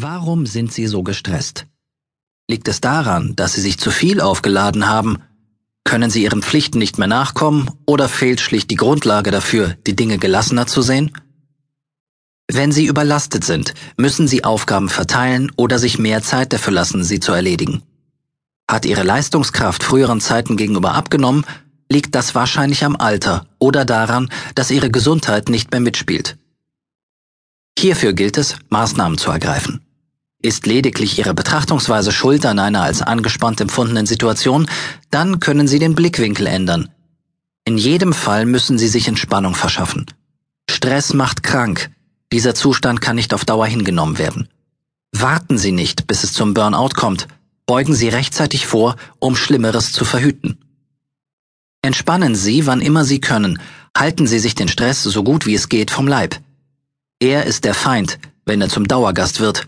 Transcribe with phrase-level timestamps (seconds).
[0.00, 1.66] Warum sind Sie so gestresst?
[2.48, 5.18] Liegt es daran, dass Sie sich zu viel aufgeladen haben?
[5.82, 10.18] Können Sie Ihren Pflichten nicht mehr nachkommen oder fehlt schlicht die Grundlage dafür, die Dinge
[10.18, 11.10] gelassener zu sehen?
[12.46, 17.18] Wenn Sie überlastet sind, müssen Sie Aufgaben verteilen oder sich mehr Zeit dafür lassen, sie
[17.18, 17.82] zu erledigen.
[18.70, 21.44] Hat Ihre Leistungskraft früheren Zeiten gegenüber abgenommen,
[21.90, 26.38] liegt das wahrscheinlich am Alter oder daran, dass Ihre Gesundheit nicht mehr mitspielt.
[27.76, 29.87] Hierfür gilt es, Maßnahmen zu ergreifen.
[30.40, 34.68] Ist lediglich Ihre Betrachtungsweise schuld an einer als angespannt empfundenen Situation,
[35.10, 36.90] dann können Sie den Blickwinkel ändern.
[37.64, 40.06] In jedem Fall müssen Sie sich Entspannung verschaffen.
[40.70, 41.90] Stress macht krank.
[42.32, 44.48] Dieser Zustand kann nicht auf Dauer hingenommen werden.
[45.12, 47.26] Warten Sie nicht, bis es zum Burnout kommt.
[47.66, 50.58] Beugen Sie rechtzeitig vor, um Schlimmeres zu verhüten.
[51.82, 53.60] Entspannen Sie, wann immer Sie können.
[53.96, 56.38] Halten Sie sich den Stress so gut wie es geht vom Leib.
[57.18, 59.66] Er ist der Feind, wenn er zum Dauergast wird,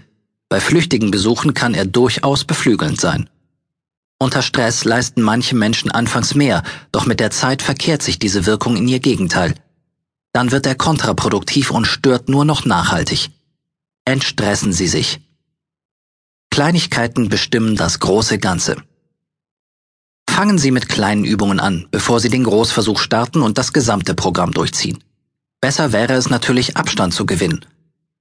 [0.51, 3.31] bei flüchtigen Besuchen kann er durchaus beflügelnd sein.
[4.19, 8.77] Unter Stress leisten manche Menschen anfangs mehr, doch mit der Zeit verkehrt sich diese Wirkung
[8.77, 9.55] in ihr Gegenteil.
[10.33, 13.30] Dann wird er kontraproduktiv und stört nur noch nachhaltig.
[14.05, 15.21] Entstressen Sie sich.
[16.51, 18.77] Kleinigkeiten bestimmen das große Ganze.
[20.29, 24.51] Fangen Sie mit kleinen Übungen an, bevor Sie den Großversuch starten und das gesamte Programm
[24.51, 24.99] durchziehen.
[25.61, 27.65] Besser wäre es natürlich, Abstand zu gewinnen.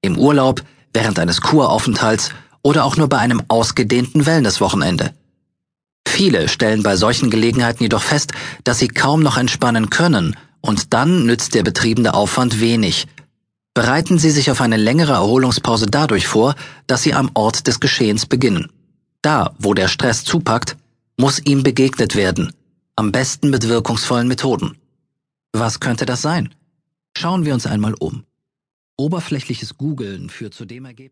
[0.02, 5.14] Im Urlaub während eines Kuraufenthalts oder auch nur bei einem ausgedehnten Wellnesswochenende.
[6.08, 8.32] Viele stellen bei solchen Gelegenheiten jedoch fest,
[8.64, 13.08] dass sie kaum noch entspannen können, und dann nützt der betriebene Aufwand wenig.
[13.74, 16.56] Bereiten Sie sich auf eine längere Erholungspause dadurch vor,
[16.88, 18.70] dass Sie am Ort des Geschehens beginnen.
[19.22, 20.76] Da, wo der Stress zupackt,
[21.18, 22.52] muss ihm begegnet werden,
[22.96, 24.78] am besten mit wirkungsvollen Methoden.
[25.54, 26.54] Was könnte das sein?
[27.18, 28.26] Schauen wir uns einmal um.
[29.00, 31.08] Oberflächliches Googeln führt zu dem Ergebnis,